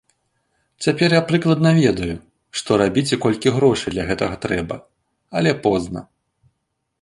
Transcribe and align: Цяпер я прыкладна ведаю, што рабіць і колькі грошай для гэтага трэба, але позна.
Цяпер 0.85 1.09
я 1.15 1.19
прыкладна 1.31 1.73
ведаю, 1.83 2.15
што 2.61 2.79
рабіць 2.83 3.05
і 3.15 3.19
колькі 3.27 3.53
грошай 3.59 3.93
для 3.95 4.07
гэтага 4.09 4.35
трэба, 4.47 4.75
але 5.43 5.51
позна. 5.69 5.99